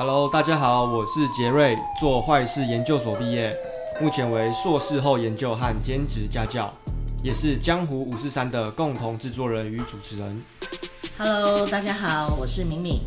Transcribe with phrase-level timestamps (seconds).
[0.00, 3.52] Hello，大家好，我是杰瑞，做坏事研究所毕业，
[4.00, 6.64] 目前为硕士后研究和兼职家教，
[7.20, 10.40] 也是江湖五四三的共同制作人与主持人。
[11.18, 13.00] Hello，大家好，我是敏敏，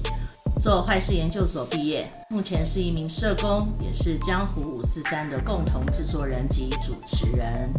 [0.59, 7.71] 做坏事研究所毕业，目前是一名社工，也是江湖五四三的共同制作人及主持人。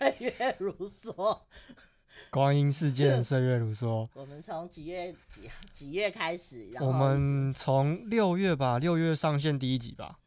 [0.00, 1.38] 岁月如梭。
[2.30, 4.08] 光阴似箭，岁月如梭。
[4.16, 6.70] 我们从几月几几月开始？
[6.80, 10.18] 我们从六月吧，六月上线第一集吧。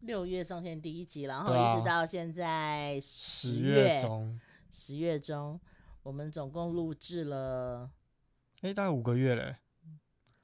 [0.00, 4.40] 六月上线第一集，然后一直到现在十月，啊、十月中，
[4.70, 5.58] 十月中，
[6.02, 7.90] 我们总共录制了，
[8.56, 9.56] 哎、欸，大概五个月嘞，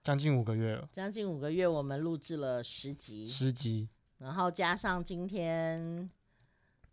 [0.02, 0.88] 将近五个月了。
[0.90, 6.08] 将近五个月，我们录制了十集，十集，然后加上今天，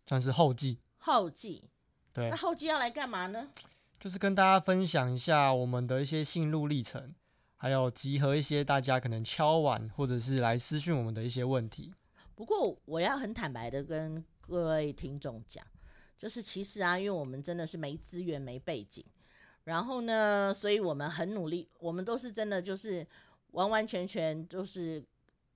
[0.06, 0.78] 算是后记。
[1.00, 1.64] 后记，
[2.12, 3.48] 对，那后记要来干嘛呢？
[3.98, 7.14] 就是跟大家分享一下我们的一些心路历程，
[7.56, 11.92] 还有集合一些大家可能敲碗或者是来私讯我们的一些问题。
[12.34, 15.62] 不过我要很坦白的跟各位听众讲，
[16.16, 19.04] 就是其实啊，因为我们真的是没资源、没背景，
[19.64, 23.06] 然后呢，所以我们很努力，我们都是真的就是
[23.50, 25.04] 完完全全就是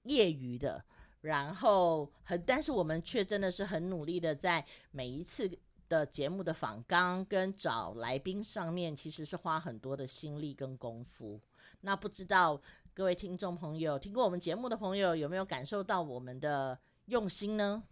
[0.03, 0.85] 业余的，
[1.25, 5.51] 然后很，但是我们却真的是很努力的在每一次。
[5.87, 11.39] 的节目的访纲跟找来宾上面，其实是花很多的心力跟功夫。
[11.83, 12.59] 那不知道
[12.95, 17.83] 各位听众朋友，听过我们节目的朋友，有没有感受到我们的用心呢？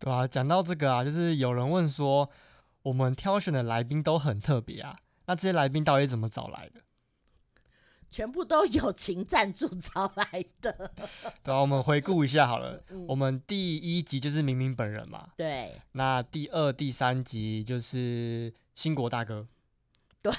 [0.00, 2.28] 对啊，讲到这个啊，就是有人问说，
[2.82, 6.80] 我们挑选的来宾都很特别啊，那这些来宾到底怎么找来的？
[8.10, 10.90] 全部都友情赞助找来的。
[11.44, 12.82] 对啊，我们回顾一下好了。
[12.90, 15.28] 嗯、我们第一集就是明明本人嘛。
[15.36, 15.80] 对。
[15.92, 19.46] 那第二、第三集就是兴国大哥。
[20.22, 20.32] 对。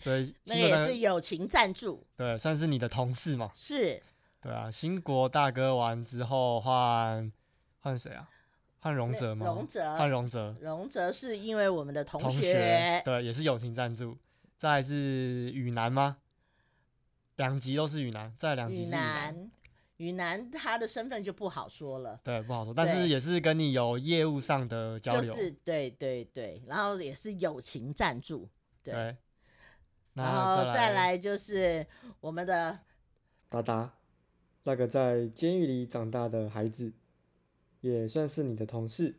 [0.00, 2.06] 所以 那也是友情赞助。
[2.16, 3.50] 对，算是你的同事嘛。
[3.54, 4.02] 是。
[4.42, 7.30] 对啊，兴国大哥完之后换
[7.80, 8.28] 换谁啊？
[8.78, 9.44] 换荣哲吗？
[9.44, 9.96] 荣哲。
[9.96, 10.56] 换荣哲。
[10.62, 12.26] 荣哲是因为我们的同学。
[12.28, 13.02] 同学。
[13.04, 14.16] 对，也是友情赞助。
[14.56, 16.16] 再来是雨南吗？
[17.40, 19.50] 两集都是雨男，在两集是雨男，
[19.96, 28.46] 雨男他的身份就不好说了，对，不好说，但是也是跟你有业务上的交流，就是对对对，然后也是友情赞助，
[28.82, 29.16] 对，对
[30.12, 31.86] 然后再来就是
[32.20, 32.78] 我们的
[33.48, 33.94] 达达，
[34.64, 36.92] 那个在监狱里长大的孩子，
[37.80, 39.18] 也算是你的同事，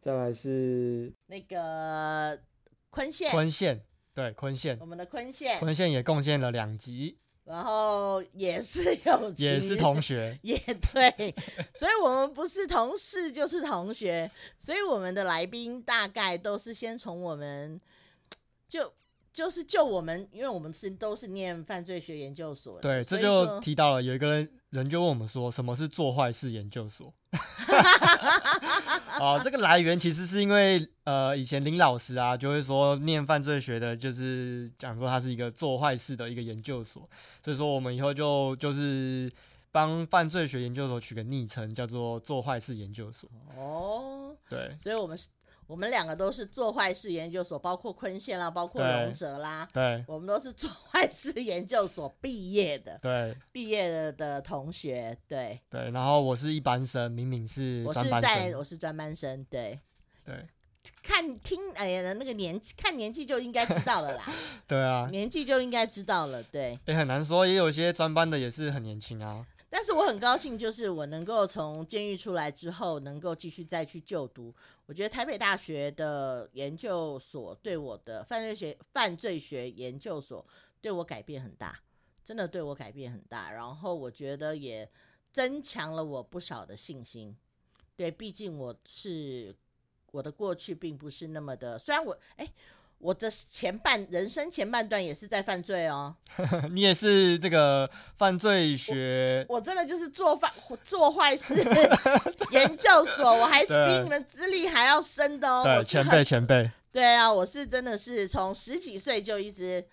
[0.00, 2.42] 再来是那个
[2.90, 3.80] 坤宪，坤宪。
[4.14, 11.34] 对，坤县，我们的坤县，坤县也贡献了两集，然后也是有，也是同学， 也对，
[11.74, 17.80] 所以我们不是同事就是同学，所以我们的来宾大概都是先从我们
[18.68, 18.92] 就。
[19.34, 27.12] 就是就我们，因为我们是都是念犯罪学研究所的，对，这就提到了有一个人人就问我们说，什么是做坏事研究所？
[29.18, 37.08] 哦，这个来源其实是因为呃，以前林老师啊就会说念犯罪学的，就是讲说他是一个做坏事的一个研究所，
[37.42, 39.28] 所以说我们以后就就是
[39.72, 43.28] 帮犯罪学研究所取个昵称，叫做做坏事研究所。
[43.56, 45.28] 哦，对，所以我们是。
[45.66, 59.80] 我们两个都是做坏事研究所，包括坤宪啦，包括龙哲啦，对，我们都是做 坏事研究所毕业的，对，毕业的的同学，对，对，然后我是一般生，明明是我是在我是专班生，对，
[60.24, 60.46] 对，
[61.02, 64.24] 看听哎呀那个年纪，看年纪就应该知道了啦，
[64.68, 69.46] 对啊，年纪就应该知道了，对，也很难说，也有些专班的也是很年轻啊。
[69.76, 74.54] 但是我很高兴，就是我能够从监狱出来之后，能够继续再去就读。
[74.86, 80.46] 我觉得台北大学的研究所对我的犯罪学犯罪学研究所
[80.80, 81.76] 对我改变很大，
[82.24, 83.50] 真的对我改变很大。
[83.50, 84.88] 然后我觉得也
[85.32, 87.36] 增强了我不少的信心。
[87.96, 89.52] 对，毕竟我是
[90.12, 92.48] 我的过去并不是那么的，虽然我哎。
[93.04, 96.16] 我的前半人生前半段也是在犯罪哦，
[96.72, 97.86] 你也是这个
[98.16, 100.50] 犯罪学，我，我真的就是做犯
[100.82, 101.54] 做坏事
[102.50, 105.62] 研究所，我还是比你们资历还要深的哦。
[105.62, 106.70] 对，前辈前辈。
[106.90, 109.86] 对啊，我是真的是从十几岁就一直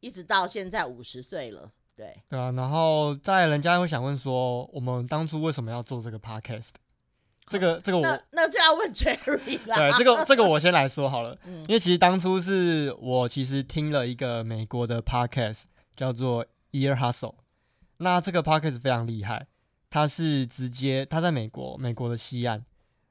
[0.00, 1.70] 一直到现在五十岁了。
[1.96, 2.22] 对。
[2.28, 6.72] 对啊，然后在人家会想问说，我们当初为什么要做这个 podcast？
[7.50, 9.76] 这个这个我那那就要问 Jerry 啦。
[9.76, 15.64] 对，这个这个我先来说好了，嗯，因为其实当初是我其实听了一个美国的 podcast
[15.96, 17.34] 叫做 Ear Hustle，
[17.98, 19.46] 那这个 podcast 非常厉害，
[19.90, 22.64] 它是直接它在美国美国的西岸，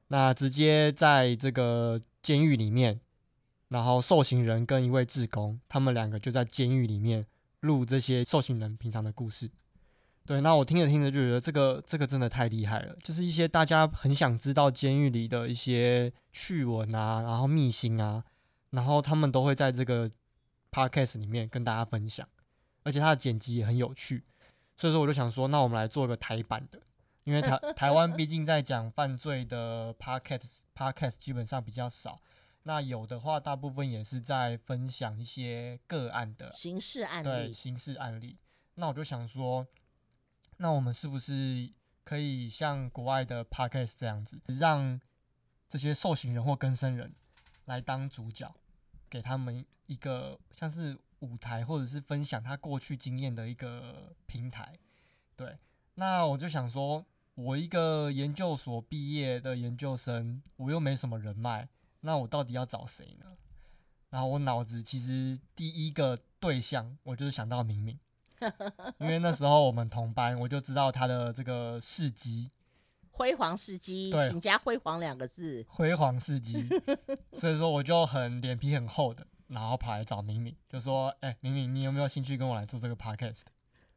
[0.08, 3.00] 那直接在这个监狱里面，
[3.70, 7.26] 然后受刑人跟一位志工，他们两个就在监狱里面
[7.62, 9.50] 录这些受刑人平常的故事。
[10.28, 18.24] 对，那我听着听着就觉得这个这个真的太厉害了，就是一些大家很想知道监狱里的一些趣闻啊，然后秘辛啊，
[18.72, 20.12] 然后他们都会在这个
[20.70, 22.28] podcast 里面跟大家分享，
[22.84, 24.26] 而且它的剪辑也很有趣，
[24.76, 26.80] 所以说我就想说，那我们来做个台版的。
[27.24, 32.22] 因为台台湾毕竟在讲犯罪的 podcast podcast 基本上比较少，
[32.64, 38.38] 那有的话大部分也是在分享一些个案的刑事案例，对，刑事案例。
[38.76, 39.68] 那我就想说，
[40.58, 41.70] 那我们是不是
[42.04, 45.00] 可以像国外的 podcast 这样子，让
[45.70, 47.14] 这些受刑人或更生人
[47.66, 48.54] 来当主角，
[49.10, 54.78] 给他们一个像是舞台，或者是分享他过去经验的一个平台？
[55.36, 55.58] 对，
[55.96, 57.06] 那我就想说。
[57.38, 61.70] 我一个研究所毕业的研究生，我又没什么人脉，
[62.00, 63.38] 那我到底要找谁呢？
[64.10, 68.00] 然后我脑子其实第一个对象，我就是想到明明，
[69.00, 72.52] 因为那时候我们同班，我就知道他的这个事迹，
[73.12, 76.68] 辉煌事迹，对，请加辉煌两个字，辉煌事迹。
[77.34, 83.42] 所以说我就很脸皮很厚的，然后跑来找明明，就说：“哎、欸，明明，你有没有兴趣跟我来做这个 podcast？”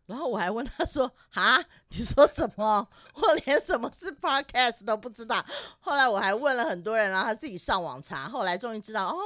[0.06, 1.58] 然后我还问他说：“啊，
[1.90, 2.88] 你说什么？
[3.14, 5.44] 我连什么是 podcast 都不知道。”
[5.78, 8.28] 后来我还问了很多人，然后他自己上网查。
[8.28, 9.16] 后来终于知道，哦，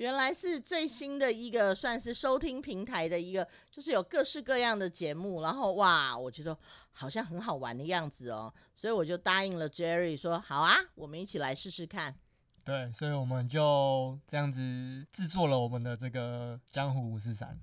[0.00, 5.42] 原来是最新的一个算是收听平台的一个，就是有各式各样的节目。
[5.42, 6.56] 然后哇，我觉得
[6.90, 12.16] 好像很好玩的样子哦，所以我就答应了 Jerry 说：“好啊，我们一起来试试看。”
[12.64, 17.60] 对，所以我们就这样子制作了我们的这个江湖五四三。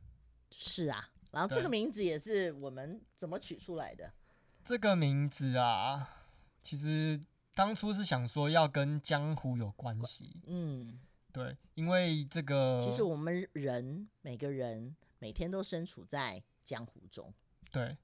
[0.51, 1.09] 是啊。
[1.31, 4.13] 然后这个名字也是我们怎么取出来的？
[4.63, 6.07] 这个名字啊，
[6.61, 7.19] 其实
[7.55, 10.39] 当初是想说要跟江湖有关系。
[10.45, 10.99] 嗯，
[11.37, 17.31] 对，因为这个其实我们人每个人每天都身处在江湖中。
[17.71, 17.95] 对，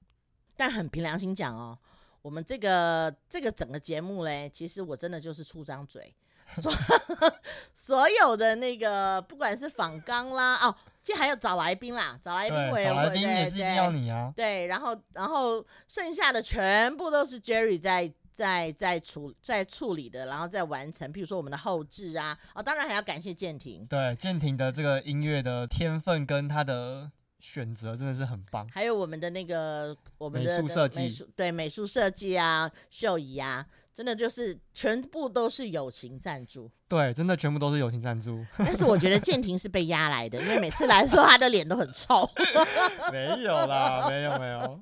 [0.56, 1.76] 但很凭良心讲哦，
[2.22, 6.14] 我们这个这个整个节目嘞，其实我真的就是出张嘴。
[6.56, 6.70] 所
[7.74, 14.32] 所有的那个，不管是访纲啦，哦，其实还有找来宾啦，找来宾委员会，对，也是一定要你啊。
[14.36, 21.10] 对，然后然后剩下的全部都是 Jerry 在在在处在处理的，然后再完成。
[21.12, 23.86] 譬如说我们的后置啊，哦，当然还要感谢建廷。
[23.86, 28.68] 对，建廷的这个音乐的天分跟他的选择真的是很棒。
[28.68, 33.64] 还有我们的那个我们的美术设计，对美术设计啊，秀仪啊。
[33.94, 38.44] 真的就是全部都是友情赞助，对，真的全部都是友情赞助。
[38.58, 42.28] 但是我觉得建廷是被压来的，因为每次来的时候他的脸都很臭。
[43.12, 44.80] 没有啦，没有没有。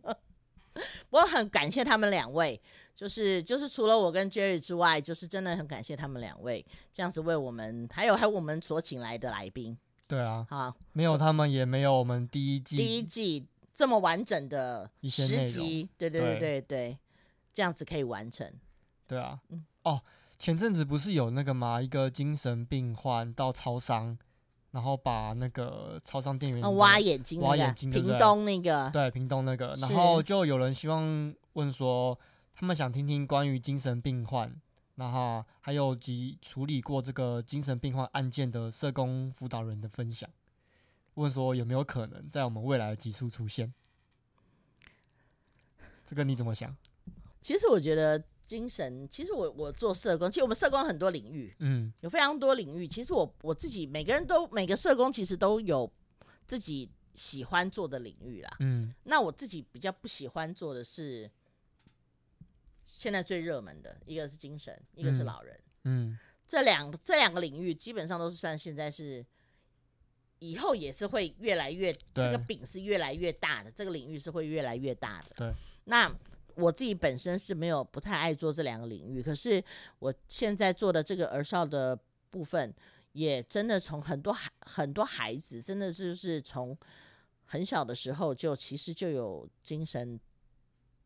[1.11, 2.59] 我很感谢他们两位，
[2.95, 9.77] 就是就是除了我跟 Jerry 之外，就是真的很感谢他们两位这样子为我们，还有还有我们所请来的来宾。
[10.07, 16.99] 对啊，好，没有他们也没有我们第一季第一季这么完整的十集，对对对对对，
[17.53, 18.53] 这样子可以完成。
[19.09, 19.41] 对啊，
[19.85, 20.01] 哦，
[20.39, 21.81] 前阵子不是有那个吗？
[21.81, 24.19] 一个精神病患到超商，
[24.73, 32.19] 然后把那个超商店员挖眼睛，挖眼睛，屏东那个，对，屏东那个，然后就有人希望问说，
[32.55, 34.55] 他们想听听关于精神病患，
[34.95, 40.29] 然后还有及处理过这个精神病患案件的社工辅导人的分享，
[41.15, 43.73] 问说有没有可能在我们未来的集数出现？
[46.05, 46.77] 这个你怎么想？
[47.41, 48.23] 其实我觉得。
[48.45, 52.87] 精神，其实我我做社工，其实我们社工很多领域，嗯，有非常多领域。
[52.87, 55.91] 其实我我自己每个人都每个社工其实都有
[56.45, 58.93] 自己喜欢做的领域啦，嗯。
[59.05, 61.31] 那我自己比较不喜欢做的是
[62.93, 66.11] 现在最热门的一个是精神，一个是老人，嗯。
[66.11, 69.25] 嗯，这两这两个领域基本上都是算现在是
[70.41, 75.29] 以后也是会越来越这个饼是越来越大的，这个领域是会越来越大的。
[75.37, 75.53] 对，
[75.85, 76.15] 那。
[76.55, 79.65] 我自己本身是没有不太爱做这两个领域，可是
[80.01, 82.71] 我现在做的这个儿少的部分，
[83.13, 86.77] 也真的从很多孩很多孩子，真的就是从
[87.47, 90.21] 很小的时候就其实就有精神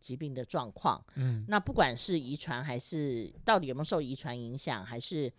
[0.00, 1.02] 疾病的状况。
[1.14, 5.32] 嗯，那不管是遗传还是到底有没有受遗传影响，还是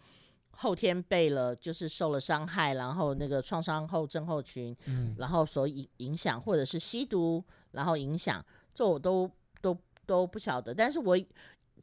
[0.51, 9.29] 后天被了就是受了伤害，然后那个创伤后症候群，嗯，然后所影影响，或者是吸毒然后影响，这我都。
[9.59, 11.17] 都都不晓得，但是我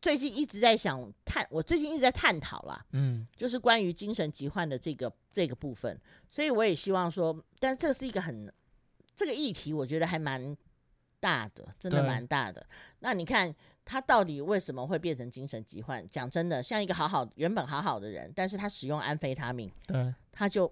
[0.01, 6.01] 最近一直在想探，我最近一直在探讨啦，嗯，就是关于精神疾患的这个这个部分，
[6.31, 8.51] 所以我也希望说，但这是一个很
[9.17, 10.57] 这个议题，我觉得还蛮
[11.25, 12.67] 大的，真的蛮大的。
[12.99, 16.07] 那你看，他到底为什么会变成精神疾患？
[16.11, 20.71] 讲真的，像一个好好原本好好的人，但是他使用安非他命，对，他就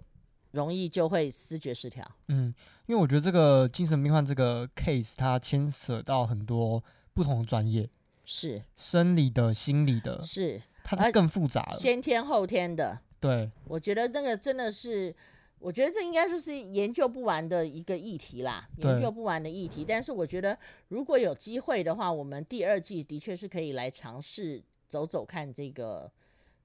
[0.50, 2.06] 容易就会思觉失调。
[2.28, 2.54] 嗯，
[2.84, 7.88] 因为我觉得这个精神病患这个 case，它牵扯到很多不同的专业，
[8.26, 12.98] 是生理的、心理的，是它更复杂了，先天后天的。
[13.18, 15.16] 对，我觉得那个真的是。
[15.62, 19.84] 我觉得这应该就是研究不完的一个议题啦，研究不完的议题。
[19.86, 26.10] 但是我觉得如果有机会的话，我们第二季的确是可以来尝试走走看这个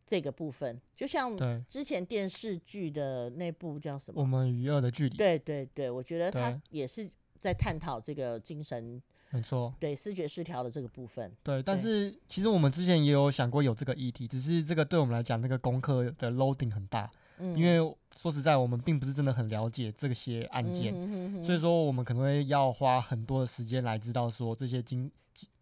[0.05, 0.81] 这个部分。
[0.95, 1.37] 就像
[1.69, 4.21] 之前电视剧的那部叫什么？
[4.21, 5.15] 我们与恶的距离。
[5.15, 7.07] 对对对，我觉得他也是
[7.39, 8.99] 在探讨这个精神，
[9.29, 11.31] 没错，对视觉失调的这个部分。
[11.43, 17.11] 对，但是其实我们之前也有想过有这个议题，只是这个对我们来讲，那个功课的 loading 很大。
[17.39, 25.11] 嗯，因为说实在，我们并不是真的很了解这些案件，嗯、哼哼哼，所以说我们可能会要花很多的时间来知道说这些精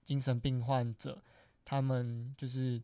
[0.03, 1.21] 精神病患者，
[1.65, 2.81] 他们就是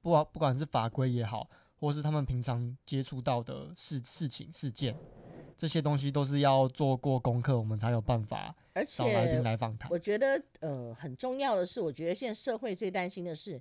[0.00, 1.50] 不管不管是法规也好，
[1.80, 4.96] 或是他们平常接触到的事事情事件，
[5.58, 8.54] 这些东西都是要做过功课，我们才有办法
[8.86, 9.90] 找来宾来访谈。
[9.90, 13.60] 我觉得呃很重要的是，我觉得现在社会最担心的是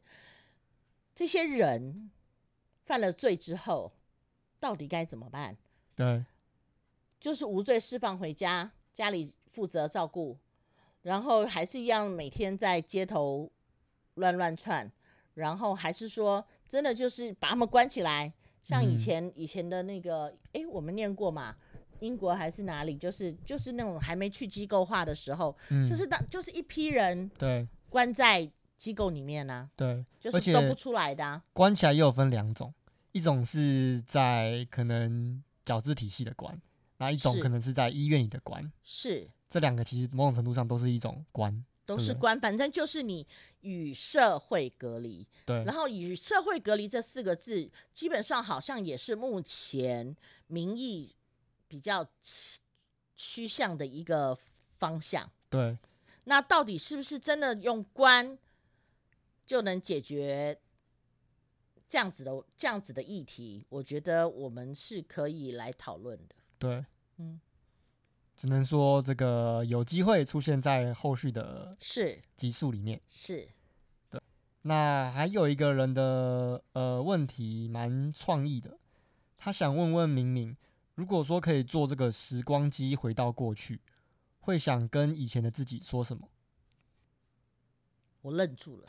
[1.16, 2.12] 这些人
[2.84, 3.92] 犯了罪之后。
[4.62, 5.58] 到底该怎么办？
[5.96, 6.24] 对，
[7.20, 10.38] 就是无罪释放回家，家里负责照顾，
[11.02, 13.52] 然后还是一样每天在街头
[14.14, 14.90] 乱乱窜，
[15.34, 18.32] 然后还是说真的就是把他们关起来，
[18.64, 21.56] 像以前、嗯、以前的那个，哎，我们念过嘛？
[22.00, 22.96] 英国还是哪里？
[22.98, 32.74] 就是就是那种还没去机构化的时候，嗯、就是当就是一批人对关在机构里面呢、啊，对，就是都不出来的、啊，关起来又有分两种。
[33.12, 36.60] 一种是在可能矫治体系的关，
[36.98, 43.28] 那一种可能是在医院里的关，是这两个其实某种程度上都是一种关，都是关，反正就是你
[43.62, 45.28] 与社会隔离。
[45.46, 50.16] 对，然后与社会隔离这四个字，基本上好像也是目前
[50.48, 51.14] 民意
[51.68, 52.08] 比较
[53.16, 54.38] 趋向的一个
[54.78, 55.30] 方向。
[55.50, 55.78] 对，
[56.24, 58.38] 那到底是不是真的用关
[59.46, 60.58] 就能解决？
[61.92, 66.36] 这样子的这样子的议题，我觉得我们是可以来讨论的。
[66.58, 66.86] 对，
[67.18, 67.38] 嗯，
[68.34, 73.02] 只能说这个有机会出现在后续的是集数里面。
[73.10, 73.46] 是，
[74.10, 74.22] 对。
[74.62, 78.80] 那还有一个人的呃问题蛮创意的，
[79.38, 80.56] 他想问问明明，
[80.96, 83.82] 如果说可以做这个时光机回到过去，
[84.40, 86.30] 会想跟以前的自己说什么？
[88.22, 88.88] 我愣住了。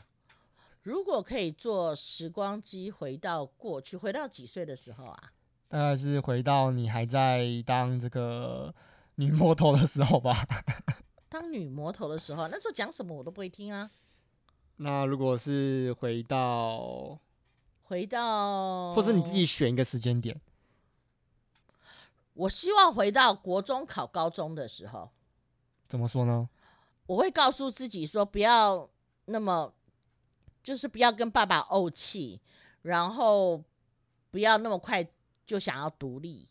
[0.82, 5.32] 如果可以坐时光机回到过去，回到几岁的时候啊？
[5.68, 8.74] 大概是回到你还在当这个
[9.14, 10.34] 女魔头的时候吧。
[11.30, 13.90] 当女魔头的时候，那时候讲什么我都不会听啊。
[14.76, 17.16] 那如果是回到，
[17.84, 20.40] 回到，或者你自己选一个时间点，
[22.34, 25.10] 我希望回到国中考高中的时候。
[25.86, 26.48] 怎么说呢？
[27.06, 28.90] 我会告诉自己说，不要
[29.26, 29.72] 那么。
[30.62, 32.40] 就是不要跟爸爸怄气，
[32.82, 33.62] 然后
[34.30, 35.06] 不要那么快
[35.44, 36.46] 就想要独立，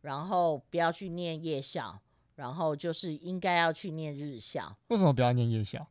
[0.00, 2.00] 然后不要去念夜校，
[2.36, 4.76] 然后就是应该要去念日校。
[4.88, 5.86] 为什么不要念夜校？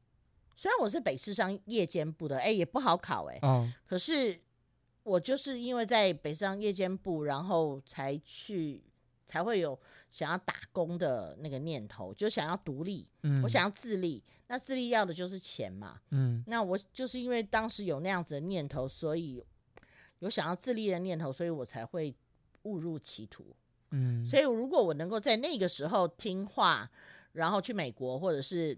[0.56, 4.40] 虽然我是北市商夜间部的，哎，也不好考，哎，嗯，可是
[5.04, 8.84] 我就是因为在北市商夜间部，然后才去。
[9.26, 9.80] 才会有
[10.10, 14.24] 想要打工的那个念头，就想要独立，嗯，我想要自立。
[14.48, 19.44] 那自立要的就是钱嘛，嗯，那我就是因为当时有那样子的念头，所以
[20.20, 22.16] 有想要自立的念头，所以我才会
[22.62, 23.56] 误入歧途，
[23.90, 24.24] 嗯。
[24.28, 26.88] 所以如果我能够在那个时候听话，
[27.32, 28.78] 然后去美国，或者是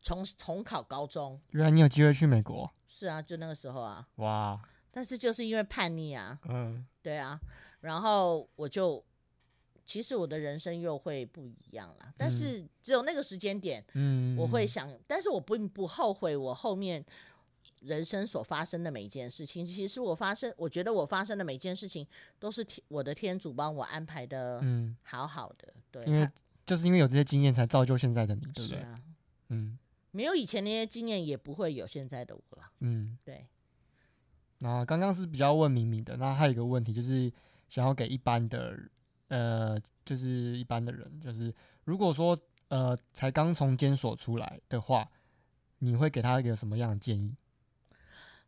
[0.00, 2.72] 重重考高中，原来你有机会去美国？
[2.86, 4.62] 是啊，就那个时候啊，哇！
[4.92, 7.40] 但是就是因为叛逆啊，嗯，对啊。
[7.84, 9.04] 然后我就，
[9.84, 12.14] 其实我的人生又会不一样了。
[12.16, 17.04] 但是只有那个时间点，嗯，我会想，但是我并不后悔我后面
[17.80, 19.66] 人生所发生的每一件事情。
[19.66, 22.06] 其实我发生，我觉得我发生的每一件事情
[22.38, 25.74] 都是天我的天主帮我安排的，嗯，好好的。
[25.90, 26.26] 对，因为
[26.64, 28.66] 就是因为有这些经验，才造就现在的你，对不对？
[28.66, 28.98] 是啊，
[29.50, 29.78] 嗯，
[30.10, 32.70] 没有以前那些经验，也不会有现在的我了。
[32.80, 33.46] 嗯，对。
[34.60, 37.30] 那刚刚是比较问明明的，那还有一个问题就是。
[37.68, 38.78] 想要给一般的，
[39.28, 41.52] 呃，就是一般的人，就是
[41.84, 45.10] 如果说，呃，才刚从监所出来的话，
[45.78, 47.34] 你会给他一个什么样的建议？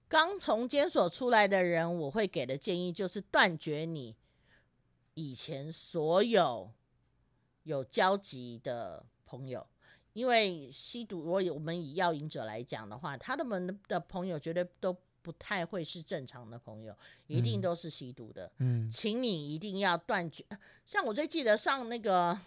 [0.09, 4.15] 刚从监所出来的人，我会给的建议就是断绝你
[5.15, 6.71] 以前所有
[7.65, 9.67] 有交集的朋友，
[10.13, 14.97] 因为吸毒，如果我们以药瘾者来讲的话，他的们的朋友绝对都
[15.27, 16.95] 不太会是正常的朋友，
[17.27, 18.49] 一定都是吸毒的。
[18.59, 20.45] 嗯，请你一定要断绝。
[20.85, 22.39] 像我最记得上那个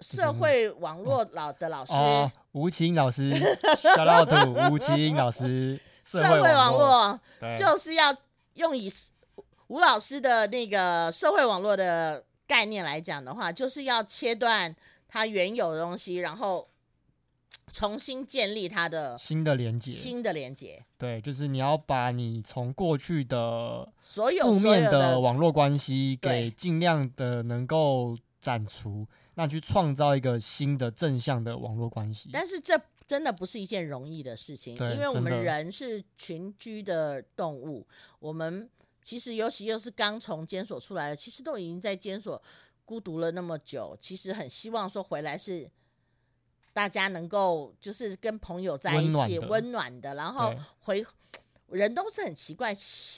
[0.00, 1.94] 社会网络老的老师，
[2.52, 3.32] 吴清老师，
[3.80, 5.80] shout out to 吴清老师。
[6.04, 7.18] 社会网络
[7.56, 8.14] 就是要
[8.52, 8.92] 用以
[9.68, 14.76] 吴老师的那个社会网络的概念来讲的话，就是要切断
[15.08, 16.68] 它原有的东西，然后。
[17.72, 32.30] 重新建立它的新的连接，新的连接，对，就是你要把你从过去的所有负面的网络关系给尽量的能够斩除，那去创造一个新的正向的网络关系。
[32.32, 37.86] 但是这真的不是一件容易的事情，因为我们人是群居的动物，
[38.20, 38.70] 我们
[39.02, 42.40] 其实尤其又是刚从监所出来的，其实都已经在监所
[42.86, 45.68] 孤独了那么久，其实很希望说回来是。
[46.76, 51.02] 大家能够就是跟朋友在一起，温暖，暖的，然后回
[51.68, 52.74] 人都是很奇怪，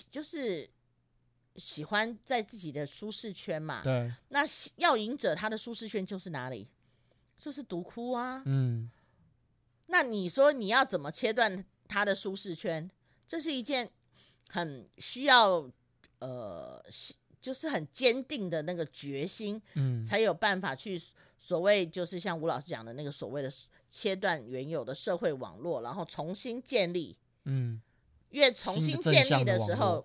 [0.08, 0.70] 就是
[1.56, 3.82] 喜欢在自己的舒适圈嘛。
[3.82, 4.42] 对，那
[4.76, 6.68] 要赢者他的舒适圈就是哪里？
[7.36, 8.44] 就是独窟啊。
[8.46, 8.88] 嗯，
[9.86, 12.88] 那你说你要怎么切断他的舒适圈？
[13.26, 13.90] 这是一件
[14.50, 15.68] 很需要
[16.20, 16.80] 呃，
[17.40, 21.02] 就是很坚定的那个决心，嗯，才有办法去。
[21.38, 23.48] 所谓就是像吴老师讲的那个所谓的
[23.88, 27.16] 切断原有的社会网络，然后重新建立。
[27.44, 27.80] 嗯，
[28.30, 30.04] 越重新建立的时候，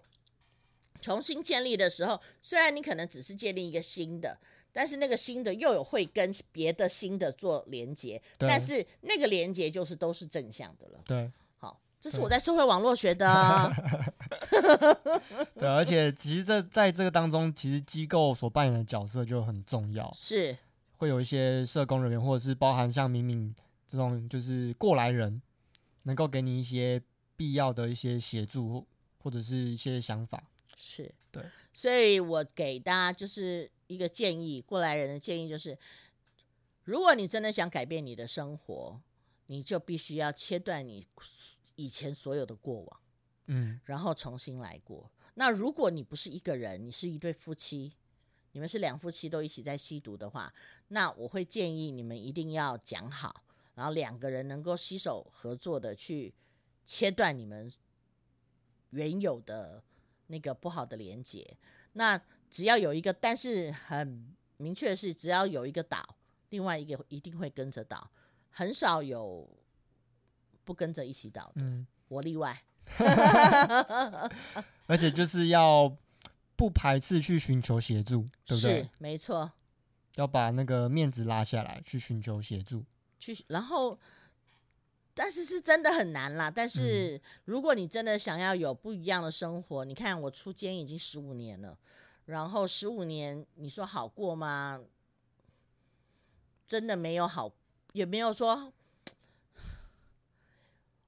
[1.01, 4.37] 重新建立的时候，虽然你可能只是建立一个新的，
[4.71, 11.01] 但是那个新的又有会跟别的新的做连接，但是那个连接就是都是正向的了。
[11.03, 13.73] 对，好，这是我在社会网络学的。
[15.59, 20.09] 对，而且其实这在这个当中，其实机构所扮演的角色就很重要。
[20.13, 20.55] 是。
[21.03, 23.53] 会有一些社工人员，或者是包含像敏敏
[23.85, 25.41] 这种，就是过来人，
[26.03, 27.01] 能够给你一些
[27.35, 30.41] 必要的一些协助，或者是一些想法。
[30.77, 31.43] 是对，
[31.73, 35.77] 所以我给大家就是一个建议，过来人的建议就是，
[36.85, 39.01] 如果你真的想改变你的生活，
[39.47, 41.05] 你就必须要切断你
[41.75, 42.99] 以前所有的过往，
[43.47, 45.11] 嗯，然后重新来过。
[45.33, 47.91] 那如果你不是一个人，你是一对夫妻。
[48.53, 50.53] 你们是两夫妻都一起在吸毒的话，
[50.89, 53.43] 那我会建议你们一定要讲好，
[53.75, 56.33] 然后两个人能够携手合作的去
[56.85, 57.71] 切断你们
[58.91, 59.83] 原有的
[60.27, 61.57] 那个不好的连接。
[61.93, 66.15] 那只要有一个，但是很明确的是，只要有一个倒，
[66.49, 68.11] 另外一个一定会跟着倒，
[68.51, 69.49] 很少有
[70.63, 71.53] 不跟着一起倒的。
[71.55, 72.63] 嗯，我例外。
[74.85, 75.97] 而且就是要。
[76.55, 78.79] 不排斥去寻求协助，对不对？
[78.83, 79.51] 是，没错。
[80.15, 82.83] 要把那个面子拉下来，去寻求协助。
[83.19, 83.99] 去，然后，
[85.13, 86.51] 但是是真的很难啦。
[86.51, 91.77] 但是如果你真的想要有不一样的生活，嗯、你看我出监已经十五年了，
[92.25, 94.79] 然后十五年，你说好过吗？
[96.67, 97.51] 真的没有好，
[97.93, 98.71] 也没有说。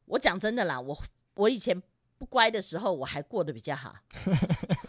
[0.05, 1.03] 我讲真的啦，我
[1.35, 1.81] 我以前
[2.17, 3.95] 不乖的时候，我还过得比较好。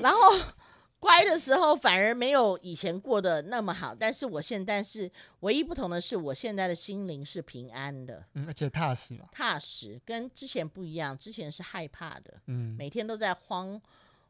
[0.00, 0.18] 然后
[1.00, 13.80] 乖的时候反而没有以前过得那么好，但是我现在是唯一不同的是，我现在的心灵是平安的，嗯，而且踏实嘛，踏实跟之前不一样，之前是害怕的，嗯，每天都在慌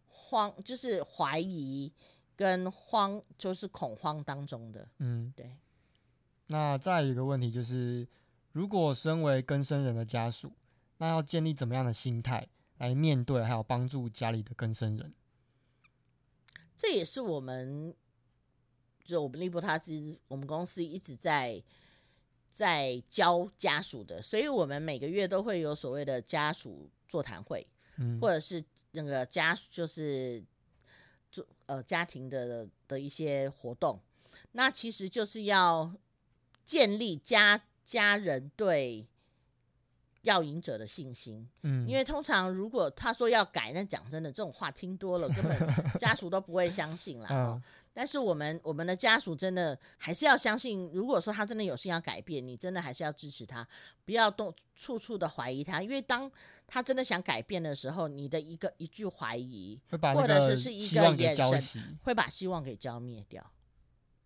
[0.08, 1.90] 慌，就是怀疑
[2.36, 5.56] 跟慌，就是恐慌当中的，嗯，对。
[6.48, 8.06] 那再一个问题就是，
[8.52, 10.52] 如果身为更生人的家属，
[10.98, 15.12] 那要建立怎么样的心态来面对，还有帮助家里的更生人？
[16.78, 17.92] 这也是我们，
[19.04, 21.60] 就我们利波他是，我们公司一直在
[22.48, 30.40] 在教家属的，所以我们每个月都会有所谓的家属座谈会，嗯，或者是那个家属就是
[31.32, 34.00] 做呃家庭的的一些活动，
[34.52, 35.92] 那其实就是要
[36.64, 39.08] 建立家家人对。
[40.22, 45.56] 药瘾者的信心，嗯，因为通常如果他说要改，那讲真的，这种话听多了，根本
[45.98, 47.28] 家属都不会相信啦。
[47.30, 47.62] 嗯，
[47.94, 53.66] 但是我们我们的家属真的还是要相信，如果说他真的有心要改变，你真的还是要支持他，
[54.04, 56.30] 不要动处处的怀疑他，因为当
[56.66, 63.52] 他真的想改变的时候，你的一个一句怀疑，或者是是一个眼神，会把希望给浇灭掉。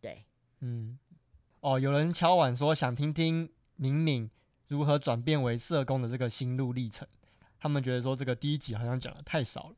[0.00, 0.24] 对，
[0.61, 0.98] 嗯，
[1.61, 4.31] 哦，有人敲碗说想听听敏敏。
[4.72, 7.06] 如何转变为社工的这个心路历程？
[7.61, 9.76] 他们觉得说这个第一集好像讲的太少了。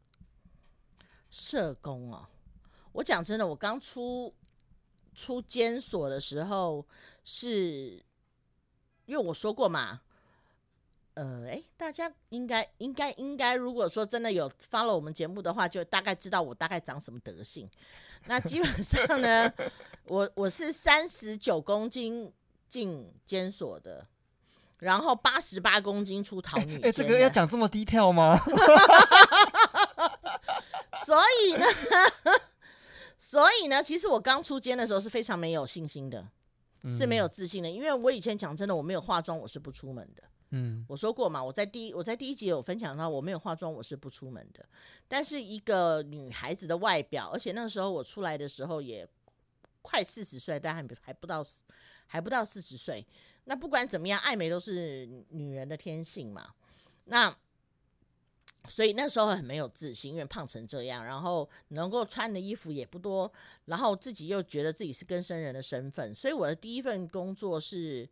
[1.33, 2.31] 社工啊，
[2.93, 4.33] 我讲真的，我刚出
[5.13, 6.87] 出监所的时候
[7.25, 8.01] 是
[9.07, 10.01] 因为我说过嘛，
[11.15, 17.69] 呃，哎，大家应该应该应该，如果说真的有 follow 我们节目的话，就大概知道我大概长什么德性。
[18.27, 19.53] 那基本上呢，
[20.07, 22.33] 我我是三十九公斤
[22.69, 24.07] 进监所的，
[24.85, 26.79] 然后八十八公斤出逃女。
[26.83, 28.39] 哎，这个要讲这么 detail 吗？
[31.05, 31.67] 所以呢，
[33.17, 36.27] 所以呢，其实我刚出监的时候是非常没有信心的，
[36.83, 40.23] 嗯、是没有自信的，因为我以前讲真的，我没有化妆，我是不出门的。
[40.51, 44.65] 嗯，我说过嘛，我在第一我在第一集有分享到，我没有化妆，我是不出门的。
[45.09, 49.09] 但是一个女孩子的外表，而且那个时候我出来的时候也
[49.83, 51.45] 快四十岁，但还还不到
[52.07, 53.05] 还不到四十岁。
[53.45, 56.55] 那不管怎么样，爱美都是女人的天性嘛。
[57.07, 57.35] 那
[58.69, 63.31] 所以那时候很没有自信，因为胖成这样，然后能够穿的衣服也不多，
[63.67, 68.09] 然后自己又觉得自己是跟生人的身份，所以我的第一份工作是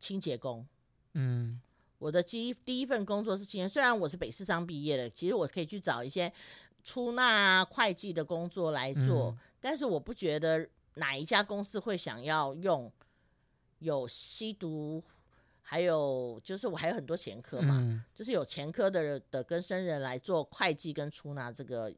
[0.00, 0.66] 清洁工。
[1.14, 1.60] 嗯，
[1.98, 6.32] 我的第一第一份工作是清洁，虽然我是北市商毕业的，其实我可以去找一些
[6.82, 12.90] 出纳啊、会计的工作来做，嗯、但是我不觉得哪一家公司会想要用
[13.78, 15.02] 有吸毒，
[15.62, 21.92] 还有就是我还有很多前科嘛，嗯、就是有前科的的跟生人来做会计跟出纳这个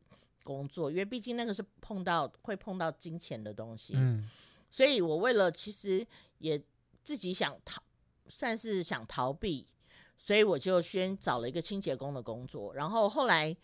[0.44, 4.28] 工作，因为毕竟那个是碰到会碰到金钱的东西，嗯，
[4.70, 6.06] 所以我为了其实
[6.38, 6.62] 也
[7.02, 7.82] 自己想逃。
[8.32, 9.66] 算是想逃避，
[10.16, 13.56] 所以我就先找了一个清洁工的工作，然后后来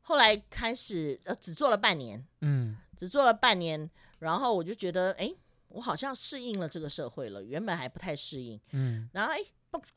[0.00, 3.90] 后来开始呃只做了半年，嗯，只做了半年，
[4.20, 5.30] 然后我就觉得哎，
[5.68, 9.38] 我好像适应了这个社会了，原本还不太适应，嗯，然后哎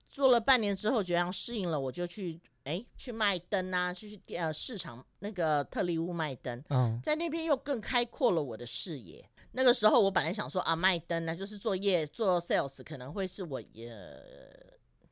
[0.10, 9.28] 做了半年之后觉得适应了，我就去哎去卖灯啊，去去呃市场那个特力屋卖灯，嗯，在那边又更开阔了我的视野。
[9.54, 14.22] 那个时候我本来想说啊，卖灯呢，就是做业做 sales，可能会是我呃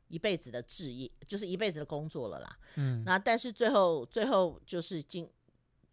[0.08, 2.58] 一辈子的职业，就是一辈子的工作了啦。
[2.76, 5.30] 嗯，那但是最后最后就是经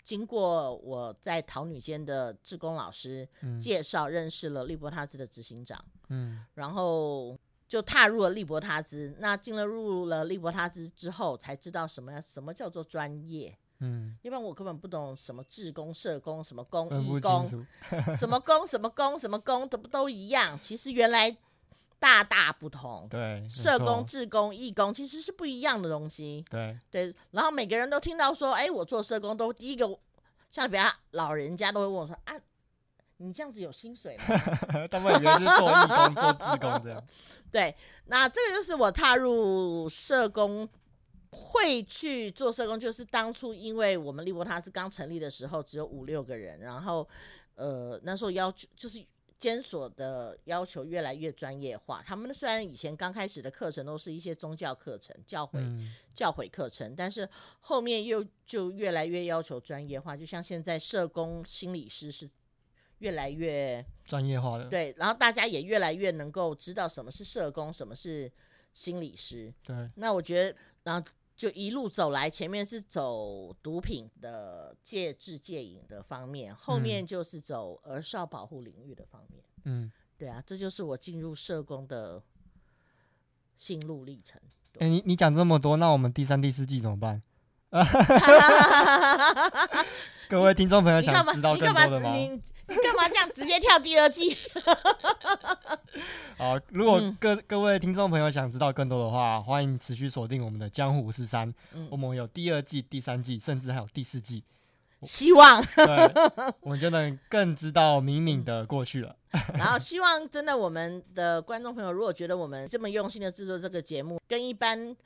[0.07, 3.29] 经过我在桃女间的志工老师
[3.61, 5.85] 介绍，认识了利伯他兹的执行长。
[6.11, 9.13] 嗯，然后就踏入了利伯他兹。
[9.19, 13.59] 那进了入了利伯他兹之后，才知道什么什么叫做专业。
[13.81, 17.45] 嗯，因为我根本不懂什么志工、社工、什么工、义 工，
[18.17, 20.57] 什么工、什么工、什么工都不都一样。
[20.61, 21.37] 其实原来
[21.99, 23.07] 大大不同。
[23.09, 26.45] 对，社工、志工、义工其实是不一样的东西。
[26.51, 29.99] 对对，然后每个人都听到说，哎，我做社工都第一个，
[30.51, 32.35] 像比较老人家都会问我说，啊，
[33.17, 34.25] 你这样子有薪水吗？
[34.91, 37.03] 他们以为是做义工、做志工这样。
[37.53, 37.75] 对，
[38.07, 40.69] 那这个就是我踏入社工。
[41.39, 47.07] 会去做社工，就是当初因为我们利伯他是刚成立的时候只有五六个人，然后
[47.57, 49.05] 呃那时候要求就是
[49.39, 52.03] 监所的要求越来越专业化。
[52.03, 57.29] 他们虽然以前刚开始的课程都是一些宗教课程、教诲、嗯、教诲课程，但是
[57.61, 60.17] 后面又就越来越要求专业化。
[60.17, 62.29] 就像现在社工、心理师是
[62.99, 68.33] 越来越专业化的，对，然后大家也越来越能够知道什么是社工，什么是
[68.73, 69.53] 心理师。
[69.63, 71.07] 对，那我觉得然后。
[71.37, 79.45] 就一路走来，前面是走毒品的戒治戒瘾的方面，后面就是走儿少保护领域的方面。
[79.65, 82.23] 嗯，对啊，这就是我进入社工的
[83.55, 84.41] 心路历程。
[84.79, 87.23] 哎、欸，你你讲这么多，那我们第三、第四季怎么办？
[90.29, 92.15] 各位听众朋友，想知道更多的吗？
[92.15, 92.29] 你
[92.69, 94.37] 你干嘛这样直接跳第二季？
[96.37, 101.53] 好，如果各、嗯、各位听众朋友想知道更多的话，欢迎持续锁定我们的江湖五四三。
[101.73, 104.43] 嗯、我们有第二季、第三季，甚至还有第四季。
[105.03, 105.85] 希望，对，
[106.61, 109.15] 我们就能更知道敏敏的过去了。
[109.55, 114.97] 然后，希望真的我们的观众朋友，如果觉得我们这么用心的制作这个节目，跟一般。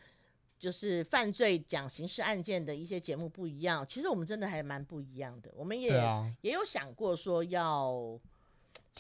[0.61, 5.50] 就是犯罪讲刑事案件的一些节目不一样，其实我们真的还蛮不一样的。
[5.57, 7.90] 我们也、啊、也有想过说要，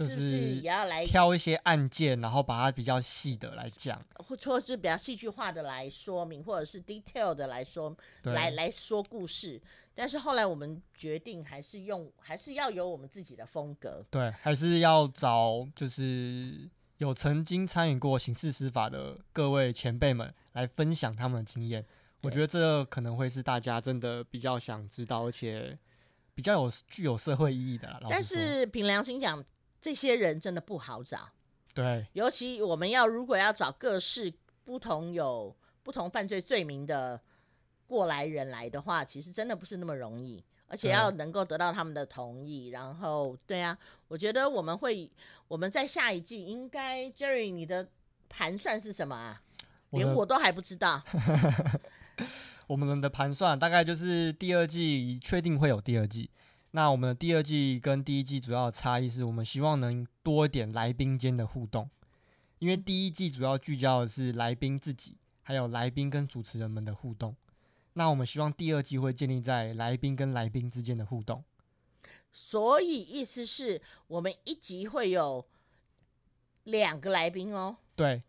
[0.04, 9.60] 是不是也要来挑一些案件，然后把它比较细的来讲，或者是比较戏剧化的来说明，或者是 detail 的来说，对来来说故事。
[9.94, 14.04] 但是后来我们决定还是用，还是要有我们自己的风格。
[14.10, 16.70] 对，还是要找就是。
[17.00, 21.82] 有曾经参与过刑事司法的各位前辈们来分享他们的经验，
[22.20, 25.78] 我觉得这可能会是大家真的比较想知道，而且
[26.34, 28.00] 比较有具有社会意义的啦。
[28.10, 29.42] 但是凭良心讲，
[29.80, 31.30] 这些人真的不好找。
[31.74, 34.32] 对，尤其我们要如果要找各式
[34.64, 37.20] 不同有不同犯罪罪名的
[37.86, 40.44] 过来人来的话，其实真的不是那么容易。
[40.72, 45.10] 而且要能够得到他们的同意，然后对啊，我觉得我们会
[45.48, 47.88] 我们在下一季应该 Jerry 你的
[48.28, 49.42] 盘算是什么啊？
[49.90, 51.02] 我连我都还不知道。
[52.68, 56.30] 我们的盘算大概就是第二季确定会有第二季。
[56.72, 61.90] 那我们的第二季跟第一季主要的差异是我们希望能多一点来宾间的互动，
[62.58, 67.34] 因为第一季主要聚焦的是来宾自己，还有来宾跟主持人们的互动。
[67.94, 71.44] 那我们希望第二季会建立在来宾跟来宾之间的互动。
[72.32, 75.46] 所以意思是我们一集会有
[76.64, 77.76] 两个来宾哦。
[77.96, 78.22] 对。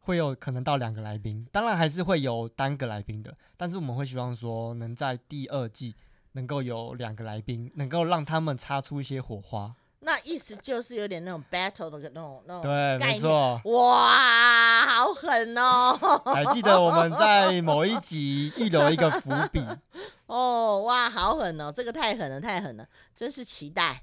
[0.00, 5.94] 会有可能到两个来宾，当然还是会有单个来宾的，但是我们会希望说能在第二季
[6.32, 9.74] 能够有两个来宾，能够让他们擦出一些火花。
[10.00, 13.60] 那意思就是有点那种 battle 的那种那种对，没错。
[13.64, 15.92] 哇，好狠哦！
[16.32, 19.60] 还记得我们在某一集预留一个伏笔
[20.26, 21.72] 哦，哇，好狠哦！
[21.72, 24.00] 这个太狠了，太狠了，真是期待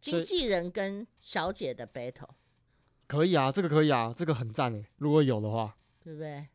[0.00, 2.30] 经纪人跟小姐的 battle。
[3.06, 4.86] 可以啊，这个可以啊，这个很赞诶。
[4.96, 6.48] 如果有的话，对不对？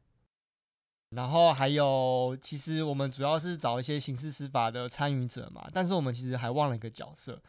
[1.15, 7.41] 然后还有，其实我们主要是找一些刑事司法的参与者嘛，但是我们其实还忘了一个角色，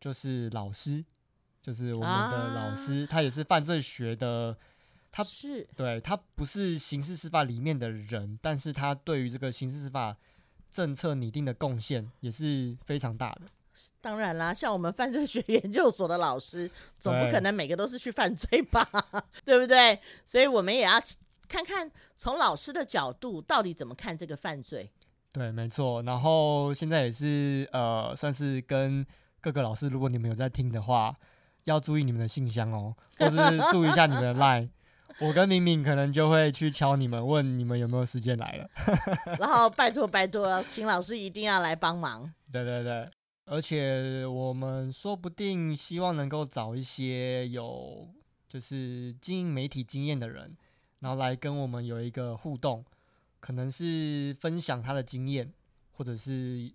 [0.00, 1.04] 就是老师，
[1.60, 4.56] 就是我们的老师，啊、他也是犯罪学的，
[5.10, 10.16] 他是对他不是刑事司法里面的人，但是他对于这个刑事司法
[10.70, 13.42] 政策拟定的贡献也是非常大的。
[14.00, 18.84] 当然啦，像我们犯罪学研究所的老师，总不可能每个都是去犯罪吧，
[19.44, 20.00] 对， 对不对？
[20.26, 21.00] 所以我们也要
[21.48, 24.90] 看看从老师的角度到底怎么看这个犯罪。
[25.32, 26.02] 对，没错。
[26.02, 29.04] 然后现在也是呃，算是跟
[29.40, 31.16] 各个老师，如果你们有在听的话，
[31.64, 34.68] 要注意你们的信箱哦，或者是注意一下你们的 line。
[35.20, 38.70] 我跟敏敏可能就会去敲你们，问你们有没有时间来了。
[39.40, 42.32] 然后拜托拜托，请老师一定要来帮忙。
[42.52, 43.08] 对对对。
[43.46, 48.06] 而且我们说不定希望能够找一些有
[48.46, 50.54] 就是经营媒体经验的人，
[51.00, 52.84] 然后来跟我们有一个互动，
[53.40, 55.52] 可能是分享他的经验，
[55.92, 56.70] 或者是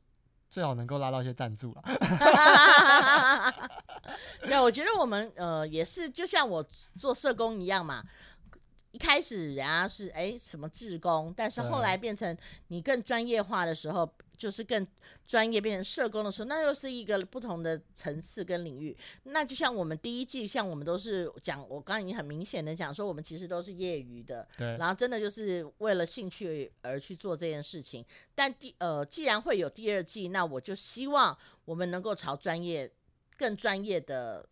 [0.50, 1.84] 最好能够拉到一些赞助啊。
[4.44, 6.66] 对，我觉得我们呃也是就像我
[6.98, 8.04] 做社工一样嘛，
[8.92, 14.14] 一开始人家是哎什么志工，但是后来变成你更专业化的时候。
[14.38, 14.86] 就是更
[15.26, 18.96] 专业变成社工的时候，那又是一个不同的层次跟领域。
[19.24, 24.76] 那就像我们第一季，像我们都是讲，我刚刚已经很明显的讲说，我们其实都是业余的，对。
[24.78, 28.04] 然后真的就是为了兴趣而去做这件事情。
[28.36, 32.91] 但第呃，既然会有第二季，那我就希望我们能够朝专业、
[33.38, 34.46] 更专业的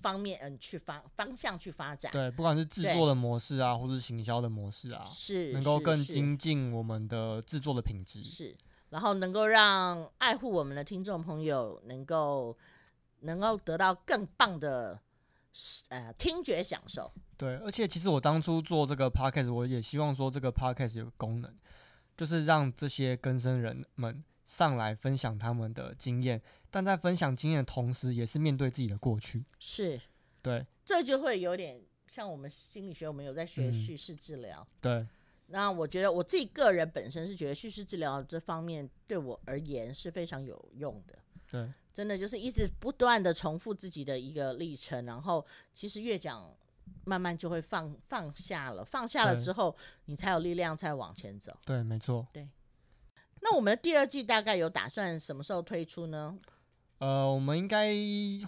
[0.00, 2.10] 方面嗯去方方向去发展。
[2.12, 8.24] 对，不管是制作的模式啊，或是行销的模式啊，是能够更精进我们的制作的品质。
[8.24, 8.56] 是。
[8.90, 12.56] 然后能够让爱护我们的听众朋友能够
[13.20, 15.00] 能够得到更棒的
[15.88, 17.10] 呃听觉享受。
[17.36, 21.50] 对，而且其实我当初做这个 podcast，我也希望说这个 podcast 有个功能，
[22.16, 29.44] 就是让这些更生人们上来分享他们的经验，但在分享经验的同时，也是面对自己的过去。
[29.58, 30.00] 是，
[30.42, 34.60] 对，这就会有点像我们心理学，我们有在学叙事治疗。
[34.60, 35.06] 嗯，对。
[35.52, 41.18] 那我觉得我自己个人本身是觉得叙事治疗这方面对我而言是非常有用的。
[41.50, 46.56] 对，真的就是一直不断的重复自己的一个历程，然后其实越讲，
[47.04, 51.52] 慢慢就会放放下了，放下了之后，你才有力量再往前走。
[51.66, 52.26] 对，没错。
[52.32, 52.48] 对。
[53.40, 56.38] 那我们的第二季大概有打算什么时候推出呢？
[57.00, 57.94] 呃，我们应该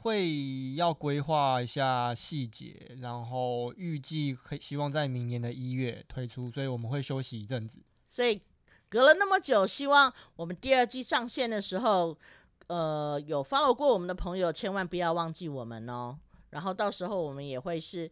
[0.03, 7.81] 会要规划一下细节，然后预计可希望在明年的一月推出，所以我们会休息一阵子。
[8.11, 8.43] 所以
[8.91, 12.15] 隔了那么久，希望我们第二季上线的时候，
[12.67, 16.19] 呃，有 follow 过我们的朋友，千万不要忘记我们哦。
[16.51, 18.11] 然后到时候我们也会是，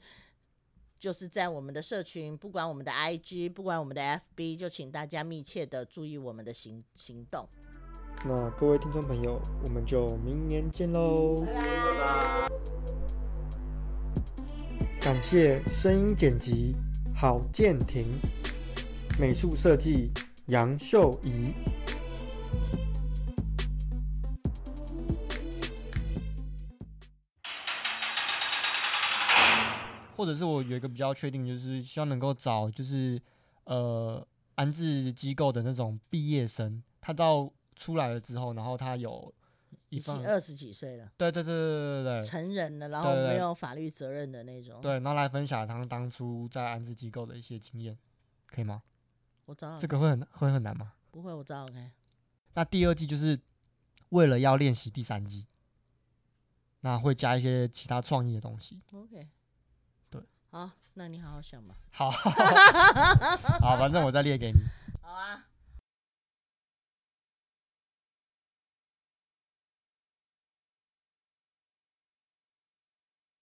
[0.99, 7.47] 就是在我们的社群，不管我们的 IG，不管我们的 FB，就请大家密切的注意我们的行行动。
[8.23, 11.43] 那各位听众朋友，我们就明年见喽！
[11.43, 12.51] 拜拜。
[15.01, 16.77] 感谢声音剪辑
[17.17, 18.21] 郝建廷，
[19.19, 20.11] 美术设计
[20.49, 21.55] 杨秀仪。
[30.15, 33.19] 或者是我有一个比较确定，就是希望能够找，就是
[33.65, 34.23] 呃
[34.57, 37.51] 安置机构的那种毕业生，他到。
[37.81, 39.33] 出来了之后，然后他有
[39.89, 47.97] 一份二十几岁了，对对对对对对，成人了，然后没有法律责任的那种，对，然后来分享他当初在安置机构的一些经验，
[48.47, 48.83] 可以吗？
[49.47, 50.93] 我知道这个会很会很难吗？
[51.11, 51.65] 不会，我知道。
[51.65, 51.91] OK，
[52.53, 53.41] 那第二季就是
[54.11, 55.47] 为了要练习第三季，
[56.81, 58.83] 那会加一些其他创意的东西。
[58.93, 59.27] OK，
[60.11, 61.75] 对，好，那你好好想吧。
[61.91, 64.59] 好，好，反正我再列给你。
[65.01, 65.47] 好啊。